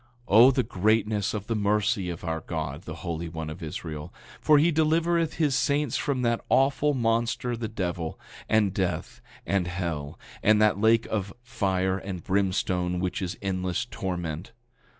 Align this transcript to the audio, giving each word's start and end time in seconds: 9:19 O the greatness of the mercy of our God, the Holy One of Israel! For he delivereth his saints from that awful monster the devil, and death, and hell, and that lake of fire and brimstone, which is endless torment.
9:19 0.27 0.27
O 0.29 0.49
the 0.49 0.63
greatness 0.63 1.33
of 1.35 1.45
the 1.45 1.55
mercy 1.55 2.09
of 2.09 2.23
our 2.23 2.39
God, 2.41 2.85
the 2.85 2.95
Holy 3.05 3.29
One 3.29 3.51
of 3.51 3.61
Israel! 3.61 4.11
For 4.39 4.57
he 4.57 4.71
delivereth 4.71 5.35
his 5.35 5.53
saints 5.53 5.95
from 5.95 6.23
that 6.23 6.43
awful 6.49 6.95
monster 6.95 7.55
the 7.55 7.67
devil, 7.67 8.19
and 8.49 8.73
death, 8.73 9.21
and 9.45 9.67
hell, 9.67 10.17
and 10.41 10.59
that 10.59 10.81
lake 10.81 11.05
of 11.11 11.31
fire 11.43 11.99
and 11.99 12.23
brimstone, 12.23 12.99
which 12.99 13.21
is 13.21 13.37
endless 13.43 13.85
torment. 13.85 14.53